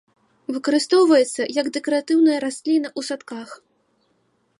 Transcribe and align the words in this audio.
Выкарыстоўваецца 0.53 1.41
як 1.57 1.69
дэкаратыўная 1.75 2.39
расліна 2.45 2.87
ў 2.99 3.11
садках. 3.11 3.49